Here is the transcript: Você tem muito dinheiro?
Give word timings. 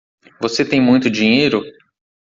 Você 0.41 0.65
tem 0.65 0.81
muito 0.81 1.11
dinheiro? 1.11 1.63